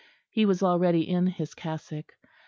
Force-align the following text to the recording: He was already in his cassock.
He 0.31 0.47
was 0.47 0.63
already 0.63 1.07
in 1.07 1.27
his 1.27 1.53
cassock. 1.53 2.13